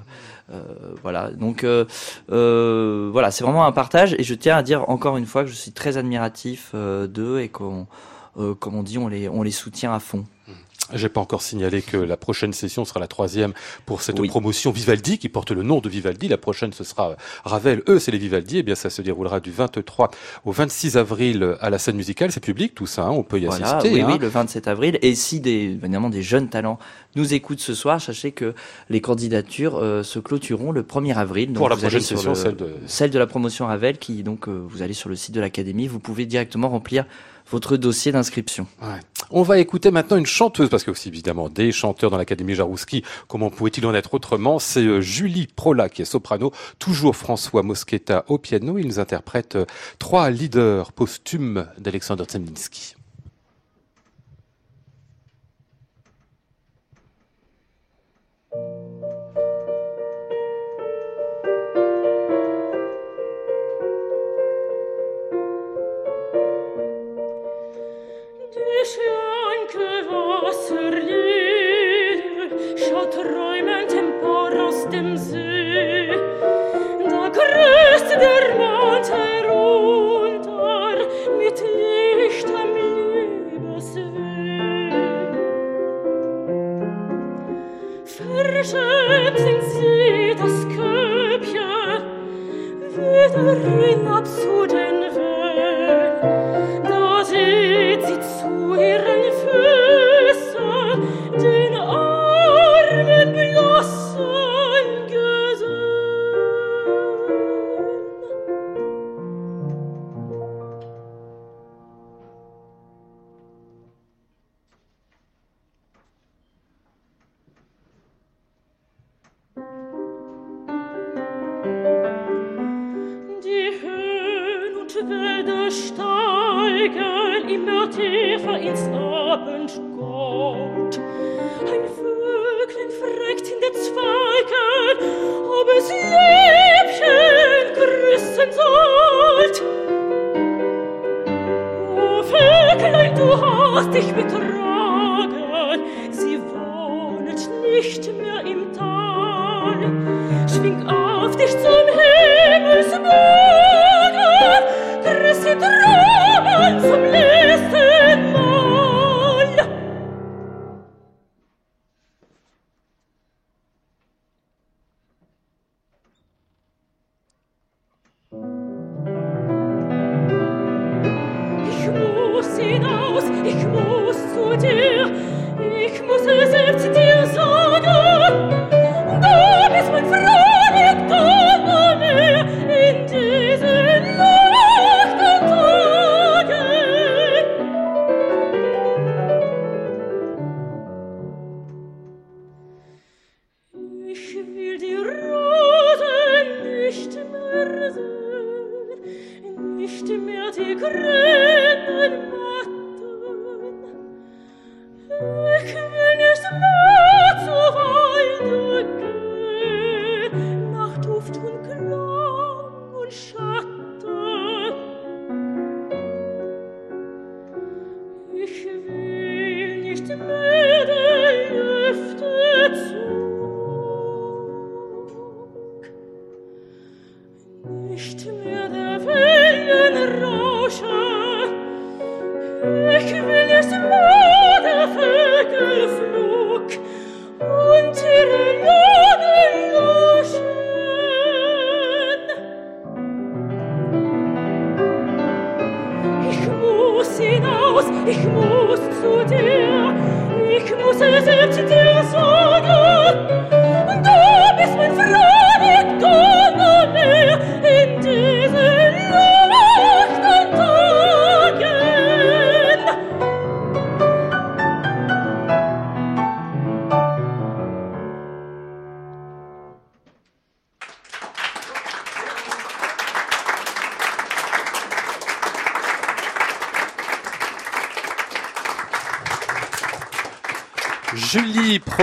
[0.51, 1.87] euh, euh, voilà, donc euh,
[2.31, 5.51] euh, voilà, c'est vraiment un partage et je tiens à dire encore une fois que
[5.51, 7.87] je suis très admiratif euh, d'eux et qu'on,
[8.39, 10.25] euh, comme on dit, on les on les soutient à fond.
[10.93, 13.55] J'ai pas encore signalé que la prochaine session sera la troisième
[13.87, 14.29] pour cette Oui.
[14.29, 16.29] promotion Vivaldi qui porte le nom de Vivaldi.
[16.29, 17.83] La prochaine ce sera Ravel.
[17.89, 18.59] Eux c'est les Vivaldi.
[18.59, 20.11] Eh bien ça se déroulera du 23
[20.45, 22.31] au 26 avril à la scène musicale.
[22.33, 23.05] C'est public tout ça.
[23.05, 23.95] hein, on peut y Voilà, assister.
[23.95, 24.09] oui, hein.
[24.13, 24.99] oui, le 27 avril.
[25.01, 26.79] Et si des, évidemment des jeunes talents
[27.17, 28.55] nous écoutent ce soir, sachez que
[28.91, 31.49] les candidatures euh, se clôtureront le 1er avril.
[31.49, 34.49] Donc Pour la prochaine session, le- celle de celle de la promotion Ravel, qui donc
[34.49, 37.07] euh, vous allez sur le site de l'académie, vous pouvez directement remplir
[37.51, 38.67] votre dossier d'inscription.
[39.31, 43.05] On va écouter maintenant une chanteuse, parce a aussi évidemment des chanteurs dans l'Académie Jarouski.
[43.29, 44.59] Comment pouvait-il en être autrement?
[44.59, 48.79] C'est euh, Julie Prola qui est soprano, toujours François Moschetta au piano.
[48.79, 49.67] Il nous interprète euh,
[49.99, 52.95] trois leaders posthumes d'Alexander Zemlinsky.
[73.11, 76.09] Träumend empor aus dem See.
[77.11, 80.97] Da grüßt der Mond herunter
[81.39, 84.13] mit Licht am Liebesweh.
[88.05, 92.03] Verschämt sind sie das Köpfchen
[92.97, 94.54] wieder hinab zu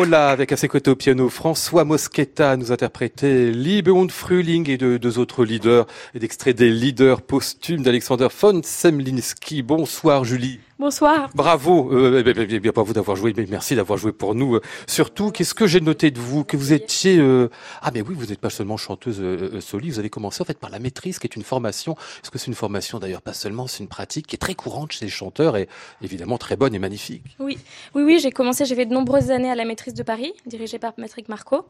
[0.02, 4.78] Prola avec à ses côtés au piano François Moschetta nous interprétait Liebe und Frühling et
[4.78, 5.86] de deux autres leaders
[6.16, 9.62] et d'extraits des leaders posthumes d'Alexander von Semlinski.
[9.62, 10.60] Bonsoir Julie.
[10.82, 11.30] Bonsoir.
[11.36, 14.56] Bravo, euh, eh bien, bien, bien, bravo d'avoir joué, mais merci d'avoir joué pour nous.
[14.56, 16.44] Euh, surtout, qu'est-ce que j'ai noté de vous?
[16.44, 17.20] Que vous étiez...
[17.20, 17.50] euh,
[17.84, 20.58] Ah mais oui, vous n'êtes pas seulement chanteuse euh, soliste, vous avez commencé en fait
[20.58, 21.96] par la maîtrise, qui est une formation.
[22.24, 24.94] Est-ce que c'est une formation d'ailleurs Pas seulement, c'est une pratique qui est très courante
[24.94, 25.70] chez les chanteurs et
[26.02, 27.26] évidemment très bonne et magnifique?
[27.38, 27.60] Oui,
[27.94, 30.80] oui, oui, j'ai commencé, j'ai fait de nombreuses années à la maîtrise de Paris, dirigée
[30.80, 31.64] par Patrick Marco.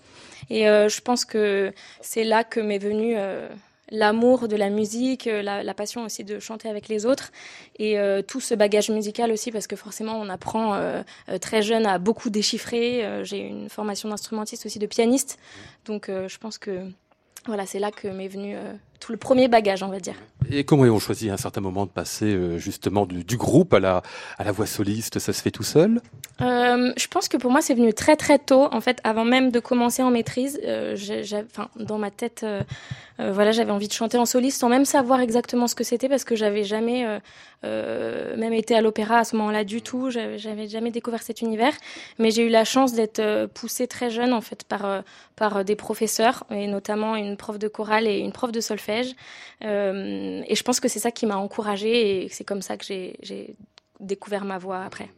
[0.49, 3.49] Et je pense que c'est là que m'est venu euh,
[3.91, 7.31] l'amour de la musique, euh, la, la passion aussi de chanter avec les autres
[7.77, 11.03] et euh, tout ce bagage musical aussi parce que forcément on apprend euh,
[11.39, 13.23] très jeune à beaucoup déchiffrer.
[13.23, 15.37] J'ai une formation d'instrumentiste aussi de pianiste,
[15.85, 16.87] donc euh, je pense que
[17.47, 20.15] voilà, c'est là que m'est venu euh, tout le premier bagage, on va dire.
[20.49, 23.73] Et comment on choisit à un certain moment de passer euh, justement du, du groupe
[23.73, 24.03] à la,
[24.37, 25.19] à la voix soliste?
[25.19, 26.01] Ça se fait tout seul?
[26.41, 28.67] Euh, je pense que pour moi, c'est venu très très tôt.
[28.71, 30.95] En fait, avant même de commencer en maîtrise, euh,
[31.51, 32.61] enfin, dans ma tête, euh,
[33.17, 36.23] voilà, j'avais envie de chanter en soliste sans même savoir exactement ce que c'était parce
[36.23, 37.05] que j'avais jamais
[37.63, 40.09] même été à l'opéra à ce moment-là du tout.
[40.09, 41.73] J'avais jamais découvert cet univers,
[42.17, 45.03] mais j'ai eu la chance d'être poussée très jeune en fait par
[45.35, 48.90] par des professeurs et notamment une prof de chorale et une prof de solfège.
[49.63, 52.85] Euh, et je pense que c'est ça qui m'a encouragée et c'est comme ça que
[52.85, 53.55] j'ai
[53.99, 55.09] découvert ma voix après.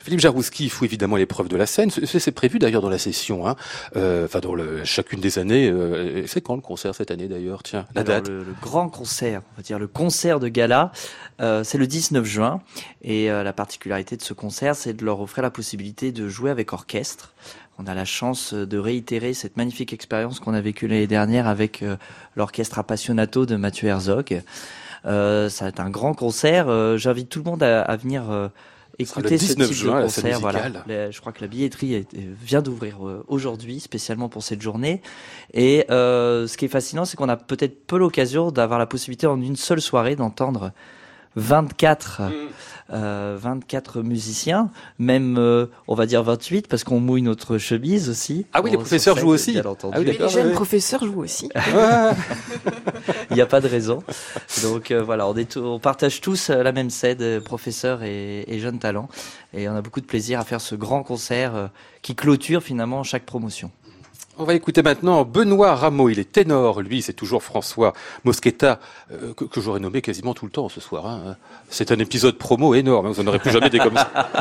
[0.00, 1.90] Philippe Jarouski, il faut évidemment l'épreuve de la scène.
[1.90, 3.56] C'est prévu d'ailleurs dans la session, hein.
[3.96, 5.68] Euh, enfin dans le, chacune des années.
[5.68, 7.62] euh, c'est quand le concert cette année d'ailleurs?
[7.62, 8.28] Tiens, la Alors, date.
[8.28, 10.92] le, le grand concert, on va dire le concert de gala,
[11.40, 12.60] euh, c'est le 19 juin.
[13.02, 16.50] Et euh, la particularité de ce concert, c'est de leur offrir la possibilité de jouer
[16.50, 17.34] avec orchestre.
[17.82, 21.82] On a la chance de réitérer cette magnifique expérience qu'on a vécue l'année dernière avec
[21.82, 21.96] euh,
[22.36, 24.42] l'orchestre Appassionato de Mathieu Herzog.
[25.06, 26.68] Euh, ça va être un grand concert.
[26.68, 28.48] Euh, J'invite tout le monde à, à venir euh,
[28.98, 30.40] écouter le ce 19 type juin de concert.
[30.40, 30.70] Voilà.
[31.10, 35.00] je crois que la billetterie est- vient d'ouvrir aujourd'hui, spécialement pour cette journée.
[35.54, 39.40] Et ce qui est fascinant, c'est qu'on a peut-être peu l'occasion d'avoir la possibilité en
[39.40, 40.72] une seule soirée d'entendre
[41.36, 42.22] 24,
[42.92, 48.46] euh, 24 musiciens, même euh, on va dire 28 parce qu'on mouille notre chemise aussi.
[48.52, 49.52] Ah oui, les Bon, professeurs jouent aussi.
[49.52, 49.94] bien entendu.
[49.96, 50.52] Ah oui, les jeunes ouais.
[50.52, 51.48] professeurs jouent aussi.
[53.30, 54.02] Il n'y a pas de raison.
[54.62, 58.02] Donc euh, voilà, on, est tout- on partage tous euh, la même scène, euh, professeurs
[58.02, 59.08] et, et jeunes talents.
[59.54, 61.66] Et on a beaucoup de plaisir à faire ce grand concert euh,
[62.02, 63.70] qui clôture finalement chaque promotion.
[64.40, 66.08] On va écouter maintenant Benoît Rameau.
[66.08, 66.80] Il est ténor.
[66.80, 67.92] Lui, c'est toujours François
[68.24, 68.80] Mosqueta,
[69.12, 71.04] euh, que, que j'aurais nommé quasiment tout le temps ce soir.
[71.06, 71.36] hein.
[71.68, 73.04] C'est un épisode promo énorme.
[73.06, 73.10] hein.
[73.10, 74.10] Vous n'en aurez plus jamais des comme ça.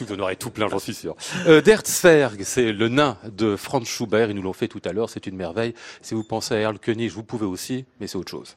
[0.00, 1.14] Vous en aurez tout plein, j'en suis sûr.
[1.46, 4.28] Euh, Derzberg, c'est le nain de Franz Schubert.
[4.28, 5.08] Ils nous l'ont fait tout à l'heure.
[5.08, 5.74] C'est une merveille.
[6.00, 8.56] Si vous pensez à Erl König, vous pouvez aussi, mais c'est autre chose.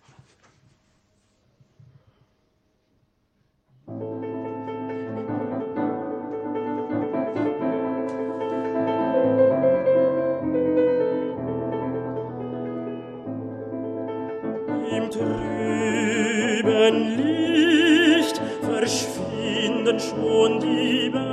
[15.16, 21.26] Trüben Licht verschwinden schon die Berge.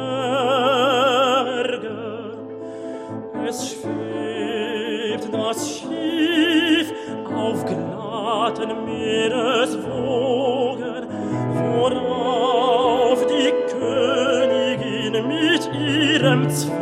[3.49, 6.93] Es schwebt das Schiff
[7.35, 9.83] auf glatten Meereswogen,
[11.55, 16.82] worauf die Königin mit ihrem Zwerge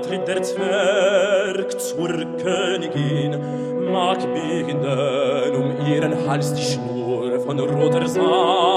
[0.00, 2.08] tritt der Zwerg zur
[2.42, 8.73] Königin, mag binden um ihren Hals die Schnur von roter Seide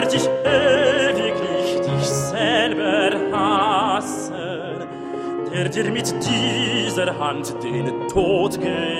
[0.00, 4.86] werd ich ewiglich dich selber hassen,
[5.52, 8.97] der dir mit dieser Hand den Tod gegeben.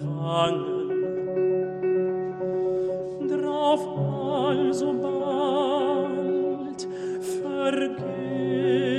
[0.00, 0.88] Wangen.
[3.28, 3.82] Drauf
[4.48, 5.20] alsobald
[7.42, 8.91] vergeht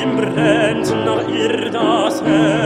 [0.01, 2.60] Ihm brennt nach ihr das Herz,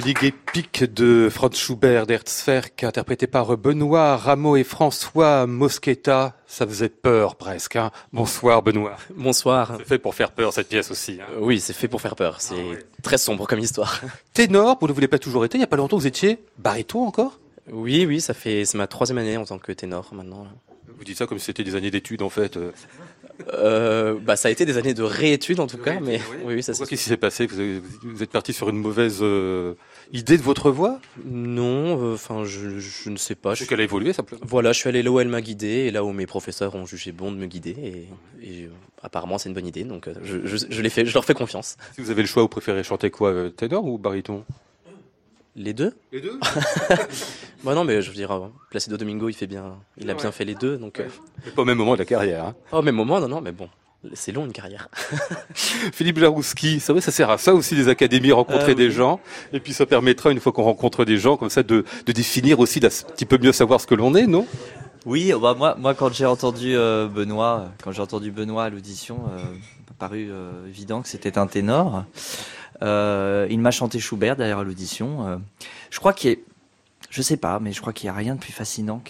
[0.00, 6.34] Ligues épiques de Franz Schubert d'Herzberg, interprété par Benoît Rameau et François Mosqueta.
[6.46, 7.76] Ça faisait peur presque.
[7.76, 7.92] Hein.
[8.12, 8.96] Bonsoir Benoît.
[9.14, 9.74] Bonsoir.
[9.78, 11.18] C'est fait pour faire peur cette pièce aussi.
[11.20, 11.26] Hein.
[11.34, 12.40] Euh, Oui, c'est fait pour faire peur.
[12.40, 14.00] C'est très sombre comme histoire.
[14.32, 15.58] Ténor, vous ne voulez pas toujours été.
[15.58, 17.38] Il n'y a pas longtemps vous étiez baryton encore?
[17.70, 20.46] Oui, oui, ça fait c'est ma troisième année en tant que ténor maintenant.
[20.98, 22.58] Vous dites ça comme si c'était des années d'études en fait.
[23.52, 24.14] Euh.
[24.20, 26.74] Bah, ça a été des années de réétudes en tout cas, mais oui, oui, ça
[26.74, 26.80] c'est.
[26.86, 27.46] Qu'est-ce qui s'est passé?
[27.46, 29.74] Vous, avez- vous êtes parti sur une mauvaise euh,
[30.12, 31.00] idée de votre voix?
[31.24, 33.54] Non, euh, enfin, je, je ne sais pas.
[33.56, 34.40] C'est Je- qu'elle a évolué simplement.
[34.44, 36.86] Voilà, je suis allé là où elle m'a guidé et là où mes professeurs ont
[36.86, 37.76] jugé bon de me guider
[38.42, 38.68] et, et,
[39.02, 41.76] apparemment c'est une bonne idée, donc je, je, je l'ai fait, je leur fais confiance.
[41.94, 44.44] Si vous avez le choix, vous préférez chanter quoi Ténor ou baryton
[45.56, 46.38] Les deux Les deux
[47.64, 50.30] Bah non, mais je veux dire, euh, Placido Domingo, il fait bien, il a bien
[50.32, 51.00] fait les deux, donc.
[51.00, 51.08] euh,
[51.56, 52.44] Pas au même moment de la carrière.
[52.46, 52.54] Hein.
[52.70, 53.68] Pas au même moment, non, non, mais bon,
[54.12, 54.88] c'est long une carrière.
[55.54, 58.92] Philippe Jarouski, c'est vrai, ça sert à ça aussi des académies, rencontrer Euh, des oui.
[58.92, 59.18] gens.
[59.54, 62.60] Et puis ça permettra, une fois qu'on rencontre des gens comme ça, de, de définir
[62.60, 64.46] aussi, d'un petit peu mieux savoir ce que l'on est, non?
[65.06, 69.20] Oui, bah moi, moi quand j'ai entendu euh, Benoît, quand j'ai entendu Benoît à l'audition,
[69.30, 72.04] euh, il m'a paru euh, évident que c'était un ténor.
[72.82, 75.26] Euh, il m'a chanté Schubert à l'audition.
[75.26, 75.36] Euh,
[75.90, 76.44] je crois qu'il est,
[77.10, 79.00] je sais pas, mais je crois qu'il y a rien de plus fascinant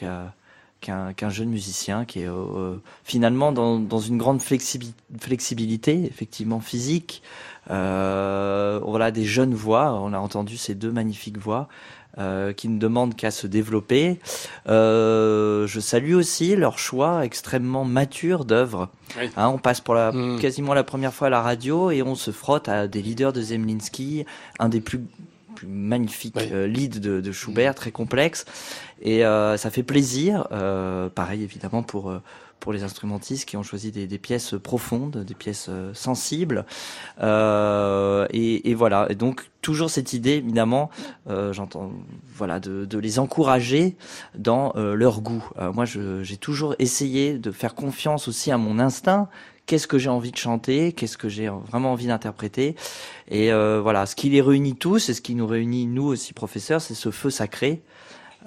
[0.80, 7.22] qu'un jeune musicien qui est euh, finalement dans, une grande flexibi- flexibilité, effectivement physique.
[7.70, 9.94] Euh, voilà des jeunes voix.
[9.94, 11.68] On a entendu ces deux magnifiques voix.
[12.18, 14.18] Euh, qui ne demandent qu'à se développer.
[14.68, 18.88] Euh, je salue aussi leur choix extrêmement mature d'œuvres.
[19.18, 19.30] Oui.
[19.36, 20.38] Hein, on passe pour la, Mm.
[20.40, 23.40] quasiment la première fois à la radio et on se frotte à des leaders de
[23.42, 24.24] Zemlinsky,
[24.58, 25.00] un des plus,
[25.54, 26.48] plus magnifiques Oui.
[26.52, 28.44] euh, leads de, de Schubert, très complexe.
[29.02, 30.46] Et euh, ça fait plaisir.
[30.52, 32.12] Euh, pareil évidemment pour
[32.60, 36.64] pour les instrumentistes qui ont choisi des, des pièces profondes, des pièces euh, sensibles.
[37.20, 39.06] Euh, et, et voilà.
[39.10, 40.90] Et donc toujours cette idée, évidemment,
[41.28, 41.92] euh, j'entends,
[42.34, 43.96] voilà, de, de les encourager
[44.36, 45.46] dans euh, leur goût.
[45.58, 49.28] Euh, moi, j'ai toujours essayé de faire confiance aussi à mon instinct.
[49.66, 50.92] Qu'est-ce que j'ai envie de chanter?
[50.92, 52.76] Qu'est-ce que j'ai vraiment envie d'interpréter?
[53.28, 56.34] Et euh, voilà, ce qui les réunit tous, et ce qui nous réunit nous aussi
[56.34, 57.82] professeurs, c'est ce feu sacré.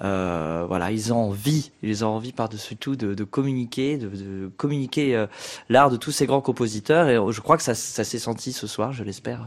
[0.02, 5.26] Euh, voilà, ils ont envie, ils ont envie par-dessus tout de, communiquer, de, communiquer euh,
[5.68, 7.08] l'art de tous ces grands compositeurs.
[7.08, 9.40] Et euh, je crois que ça, s'est senti ce soir, je l'espère.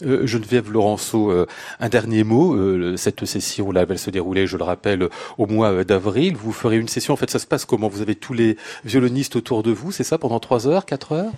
[0.00, 1.32] Geneviève Laurenceau,
[1.78, 2.96] un dernier mot.
[2.96, 6.36] Cette session, là, elle se déroulait, je le rappelle, au mois d'avril.
[6.36, 7.14] Vous ferez une session.
[7.14, 7.86] En fait, ça se passe comment?
[7.86, 11.30] Vous avez tous les violonistes autour de vous, c'est ça, pendant trois heures, quatre heures?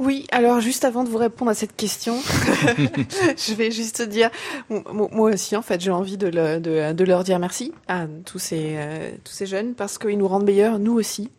[0.00, 2.16] Oui, alors juste avant de vous répondre à cette question,
[3.36, 4.30] je vais juste dire,
[4.70, 7.72] mo- mo- moi aussi en fait, j'ai envie de, le- de, de leur dire merci
[7.86, 11.30] à tous ces, euh, tous ces jeunes parce qu'ils nous rendent meilleurs, nous aussi,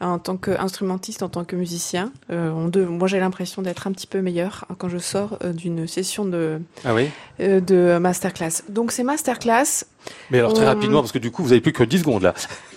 [0.00, 2.10] en tant qu'instrumentiste, en tant que musicien.
[2.32, 5.52] Euh, on de, moi j'ai l'impression d'être un petit peu meilleur quand je sors euh,
[5.52, 7.08] d'une session de, Ah oui?
[7.40, 8.62] euh, de masterclass.
[8.68, 9.84] Donc ces masterclass,
[10.32, 12.22] Mais alors très on- rapidement, parce que du coup, vous avez plus que 10 secondes
[12.24, 12.34] là.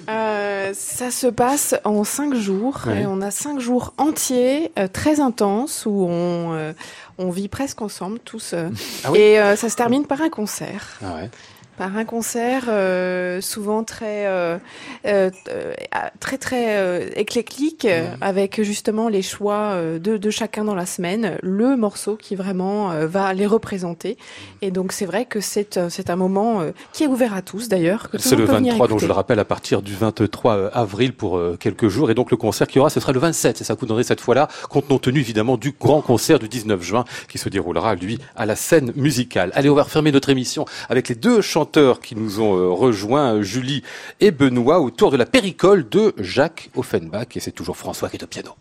[0.09, 2.81] Euh, ça se passe en cinq jours.
[2.87, 3.01] Ouais.
[3.01, 6.73] Et on a cinq jours entiers, euh, très intenses, où on, euh,
[7.17, 8.51] on vit presque ensemble tous.
[8.53, 8.69] euh,
[9.03, 10.97] Ah oui et euh, ça se termine par un concert.
[11.03, 11.29] Ah ouais.
[11.77, 14.57] Par un concert euh, souvent très euh,
[15.05, 15.73] euh, euh,
[16.21, 21.75] très très éclectique euh, avec justement les choix de, de chacun dans la semaine, le
[21.75, 24.17] morceau qui vraiment va les représenter.
[24.61, 26.63] Et donc c'est vrai que c'est c'est un moment
[26.93, 28.09] qui est ouvert à tous d'ailleurs.
[28.09, 31.13] que C'est le peut venir 23, donc je le rappelle, à partir du 23 avril
[31.13, 32.09] pour quelques jours.
[32.09, 33.61] Et donc le concert qui y aura, ce sera le 27.
[33.61, 37.05] Et ça vous donnerait cette fois-là, compte tenu évidemment du grand concert du 19 juin
[37.27, 39.51] qui se déroulera, lui, à la scène musicale.
[39.55, 41.64] Allez, on va refermer notre émission avec les deux chanteurs
[42.01, 43.83] qui nous ont euh, rejoints, euh, Julie
[44.19, 47.35] et Benoît, autour de la péricole de Jacques Offenbach.
[47.35, 48.51] Et c'est toujours François qui est au piano.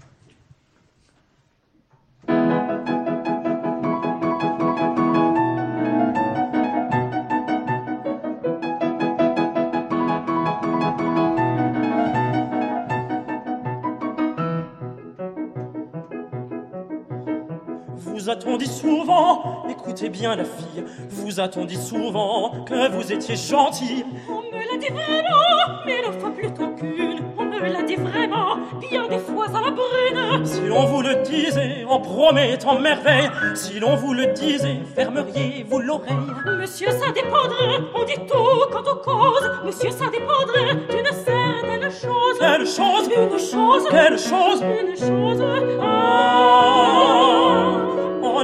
[18.25, 23.37] Vous a-t-on dit souvent, écoutez bien la fille, vous a-t-on dit souvent que vous étiez
[23.37, 27.21] gentil On me l'a dit vraiment, mais la fois plutôt qu'une.
[27.37, 30.47] On me l'a dit vraiment, bien des fois à la brune.
[30.47, 36.17] Si l'on vous le disait en promettant merveille, si l'on vous le disait, fermeriez-vous l'oreille
[36.59, 39.51] Monsieur, ça dépendrait, on dit tout quant aux causes.
[39.67, 42.39] Monsieur, ça dépendrait d'une certaine chose.
[42.41, 43.11] Quelle chose?
[43.15, 43.87] Une chose.
[43.91, 44.63] Quelle chose?
[44.63, 45.45] Une chose.
[45.83, 47.74] Ah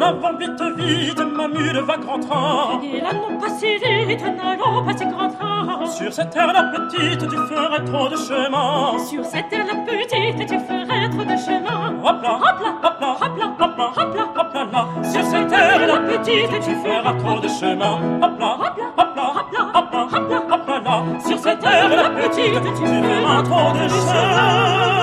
[0.00, 2.80] En avant, vite, vite, ma mule va grand train.
[2.82, 5.84] Et là, non pas si vite, n'allons pas si grand train.
[5.86, 8.98] Sur cette terre la petite, tu ferais trop de chemin.
[8.98, 11.92] Sur cette terre la petite, tu ferais trop de chemin.
[12.02, 14.24] Hop là, Hop là, hop là, hop là, hop là, hop là.
[14.40, 14.86] hop là, là.
[15.04, 17.98] Sur cette terre la petite, tu feras trop de chemin.
[18.22, 20.42] Hop là, Hop là, hop là, hop là, hop là, hop là.
[20.50, 21.20] hop là, là.
[21.26, 25.00] Sur cette terre la petite, tu feras trop de chemin.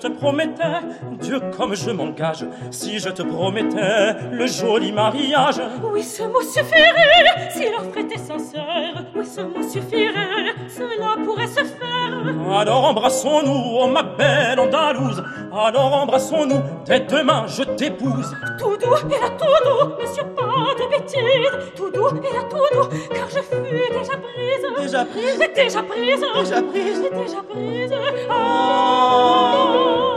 [0.00, 0.80] Te promettais,
[1.20, 5.60] Dieu comme je m'engage, si je te promettais le joli mariage,
[5.92, 9.04] Oui, ce mot suffirait, si l'offre était sincère.
[9.14, 12.58] Oui, ce mot suffirait, cela pourrait se faire.
[12.58, 15.22] alors embrassons-nous, oh ma belle Andalouse,
[15.52, 18.34] alors embrassons-nous, dès demain je t'épouse.
[18.58, 21.72] Tout doux, et là tout doux, monsieur, pas de bêtises.
[21.76, 24.64] Tout doux, et là tout doux, car je fus déjà prise.
[24.78, 26.20] Déjà prise Déjà prise.
[26.20, 27.92] Déjà prise Déjà prise.
[28.28, 30.06] Ah.
[30.06, 30.09] En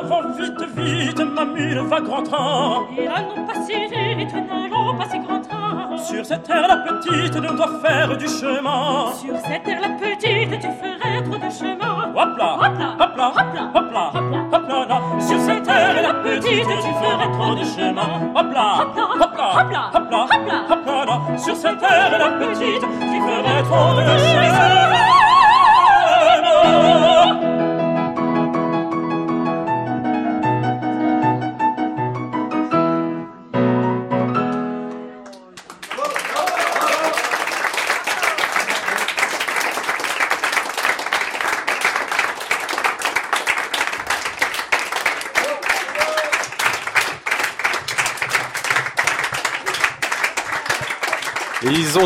[0.00, 2.86] avant, vite, vite, ma mule va grand train.
[2.96, 5.96] Et là, non pas si vite, n'allons pas si grand train.
[5.98, 9.12] Sur cette terre, la petite ne doit faire du chemin.
[9.20, 12.12] Sur cette terre, la petite, tu ferais trop de chemin.
[12.16, 14.38] Hop là, Hop là, hop là, hop là, hop là, hop là.
[14.52, 15.20] hop là.
[15.20, 18.08] Sur cette terre, la petite, tu ferais trop de chemin.
[18.34, 20.64] Hop là, Hop là, hop là, hop là, hop là, hop là.
[20.70, 21.38] hop là, là.
[21.38, 24.99] Sur cette terre, la petite, tu ferais trop de chemin.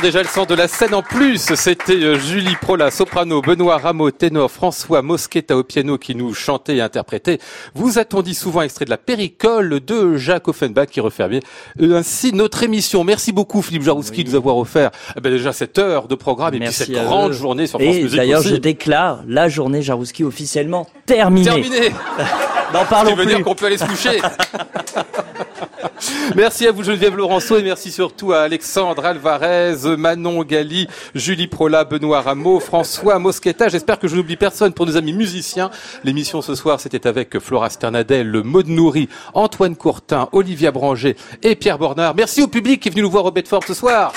[0.04, 1.54] Déjà le sens de la scène en plus.
[1.54, 6.76] C'était euh, Julie Prola, soprano, Benoît Rameau, ténor, François Moschetta au piano qui nous chantait
[6.76, 7.38] et interprétait.
[7.74, 11.40] Vous a-t-on dit souvent extrait de la péricole de Jacques Offenbach qui refermait
[11.80, 13.02] euh, ainsi notre émission.
[13.02, 16.52] Merci beaucoup Philippe Jarouski de nous avoir offert eh ben, déjà cette heure de programme
[16.52, 17.34] et puis cette grande eux.
[17.34, 21.46] journée sur France Et Musique d'ailleurs, je déclare la journée Jarouski officiellement terminée.
[21.46, 21.92] Terminé.
[22.74, 23.34] N'en parlons qui veut plus.
[23.36, 24.20] dire qu'on peut aller se coucher.
[26.36, 31.84] merci à vous Geneviève Laurenceau et merci surtout à Alexandre Alvarez, Manon Gali, Julie Prola,
[31.84, 33.68] Benoît Rameau, François Moschetta.
[33.68, 35.70] J'espère que je n'oublie personne pour nos amis musiciens.
[36.04, 41.78] L'émission ce soir, c'était avec Flora Sternadel, Maud Nourri, Antoine Courtin, Olivia Branger et Pierre
[41.78, 42.14] Bornard.
[42.14, 44.12] Merci au public qui est venu nous voir au Bedford ce soir.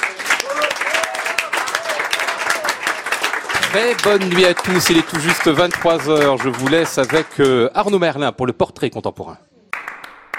[3.72, 4.90] Très bonne nuit à tous.
[4.90, 6.42] Il est tout juste 23h.
[6.42, 9.38] Je vous laisse avec euh, Arnaud Merlin pour le portrait contemporain.